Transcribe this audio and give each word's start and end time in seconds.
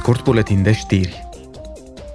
Scurt 0.00 0.24
buletin 0.24 0.62
de 0.62 0.72
știri. 0.72 1.28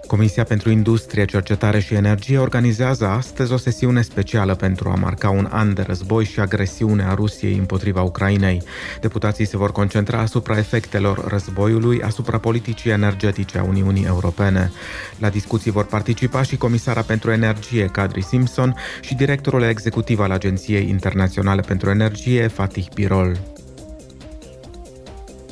Comisia 0.07 0.43
pentru 0.43 0.69
Industrie, 0.69 1.25
Cercetare 1.25 1.79
și 1.79 1.93
Energie 1.93 2.37
organizează 2.37 3.07
astăzi 3.07 3.53
o 3.53 3.57
sesiune 3.57 4.01
specială 4.01 4.55
pentru 4.55 4.89
a 4.89 4.95
marca 4.95 5.29
un 5.29 5.47
an 5.51 5.73
de 5.73 5.81
război 5.81 6.25
și 6.25 6.39
agresiune 6.39 7.03
a 7.03 7.13
Rusiei 7.13 7.57
împotriva 7.57 8.01
Ucrainei. 8.01 8.63
Deputații 9.01 9.45
se 9.45 9.57
vor 9.57 9.71
concentra 9.71 10.19
asupra 10.19 10.57
efectelor 10.57 11.27
războiului 11.27 12.01
asupra 12.01 12.37
politicii 12.37 12.91
energetice 12.91 13.57
a 13.57 13.63
Uniunii 13.63 14.05
Europene. 14.05 14.71
La 15.19 15.29
discuții 15.29 15.71
vor 15.71 15.85
participa 15.85 16.41
și 16.41 16.57
Comisara 16.57 17.01
pentru 17.01 17.31
Energie, 17.31 17.85
Kadri 17.85 18.23
Simpson, 18.23 18.75
și 19.01 19.15
directorul 19.15 19.61
executiv 19.61 20.19
al 20.19 20.31
Agenției 20.31 20.89
Internaționale 20.89 21.61
pentru 21.61 21.89
Energie, 21.89 22.47
Fatih 22.47 22.85
Birol. 22.93 23.54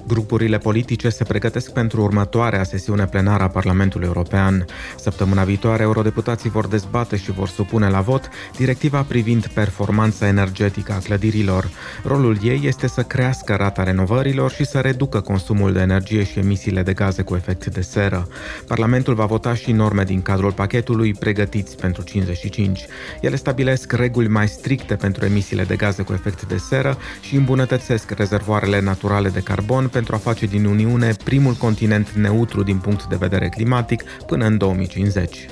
Grupurile 0.08 0.58
politice 0.58 1.10
se 1.10 1.24
pregătesc 1.24 1.72
pentru 1.72 2.02
următoarea 2.02 2.64
sesiune 2.64 3.06
plenară 3.06 3.44
a 3.44 3.48
Parlamentului 3.48 4.08
European. 4.08 4.66
Săptămâna 4.98 5.44
viitoare, 5.44 5.84
eurodeputații 5.84 6.50
vor 6.50 6.68
dezbate 6.68 7.18
și 7.18 7.32
vor 7.32 7.48
supune 7.48 7.90
la 7.90 8.02
vot 8.02 8.30
directiva 8.58 9.02
privind 9.02 9.48
performanța 9.48 10.28
energetică 10.28 10.94
a 10.94 10.98
clădirilor. 10.98 11.70
Rolul 12.04 12.38
ei 12.44 12.62
este 12.64 12.88
să 12.88 13.02
crească 13.02 13.56
rata 13.56 13.84
renovărilor 13.84 14.52
și 14.52 14.66
să 14.66 14.80
reducă 14.80 15.20
consumul 15.22 15.74
de 15.74 15.80
energie 15.80 16.24
și 16.24 16.40
emisiile 16.40 16.84
de 16.84 16.94
gaze 16.94 17.22
cu 17.22 17.36
efect 17.36 17.66
de 17.66 17.82
seră. 17.82 18.28
Parlamentul 18.68 19.14
va 19.14 19.26
vota 19.26 19.54
și 19.54 19.72
norme 19.72 20.04
din 20.04 20.22
cadrul 20.22 20.52
pachetului 20.52 21.14
pregătiți 21.14 21.76
pentru 21.76 22.04
55. 22.04 22.86
Ele 23.22 23.36
stabilesc 23.36 23.92
reguli 23.92 24.28
mai 24.28 24.48
stricte 24.48 24.96
pentru 24.96 25.26
emisiile 25.26 25.64
de 25.64 25.76
gaze 25.76 26.04
cu 26.04 26.14
efect 26.14 26.46
de 26.46 26.58
seră 26.58 26.98
și 27.22 27.36
îmbunătățesc 27.36 28.12
rezervoarele 28.12 28.82
naturale 28.82 29.30
de 29.30 29.40
carbon 29.40 29.88
pentru 29.94 30.03
a 30.12 30.18
face 30.18 30.46
din 30.46 30.66
Uniune 30.66 31.14
primul 31.24 31.54
continent 31.54 32.10
neutru 32.10 32.64
din 32.64 32.78
punct 32.78 33.06
de 33.06 33.16
vedere 33.16 33.50
climatic 33.50 34.04
până 34.26 34.46
în 34.46 34.58
2050. 34.58 35.48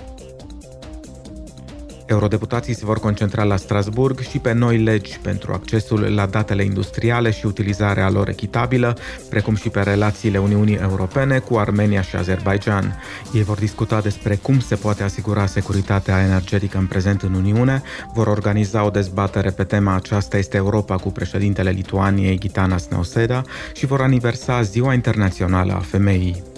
Eurodeputații 2.12 2.76
se 2.76 2.86
vor 2.86 3.00
concentra 3.00 3.44
la 3.44 3.56
Strasburg 3.56 4.20
și 4.20 4.40
pe 4.40 4.54
noi 4.54 4.78
legi 4.78 5.20
pentru 5.22 5.54
accesul 5.54 6.00
la 6.00 6.26
datele 6.26 6.64
industriale 6.64 7.32
și 7.32 7.46
utilizarea 7.46 8.10
lor 8.10 8.30
echitabilă, 8.30 8.98
precum 9.30 9.56
și 9.56 9.70
pe 9.70 9.82
relațiile 9.82 10.38
Uniunii 10.38 10.76
Europene 10.76 11.40
cu 11.40 11.58
Armenia 11.58 12.02
și 12.02 12.16
Azerbaijan. 12.16 13.00
Ei 13.34 13.44
vor 13.44 13.58
discuta 13.58 14.02
despre 14.02 14.36
cum 14.36 14.60
se 14.60 14.76
poate 14.76 15.04
asigura 15.04 15.46
securitatea 15.46 16.24
energetică 16.24 16.78
în 16.78 16.86
prezent 16.86 17.22
în 17.22 17.34
Uniune, 17.34 17.82
vor 18.14 18.28
organiza 18.28 18.86
o 18.86 18.90
dezbatere 18.90 19.50
pe 19.50 19.64
tema 19.64 19.96
Aceasta 19.96 20.38
este 20.38 20.58
Europa 20.58 20.96
cu 20.96 21.12
președintele 21.12 21.70
Lituaniei 21.70 22.40
Gitanas 22.40 22.88
Nauseda 22.88 23.42
și 23.74 23.86
vor 23.86 24.02
aniversa 24.02 24.62
Ziua 24.62 24.94
Internațională 24.94 25.74
a 25.74 25.80
Femeii. 25.80 26.51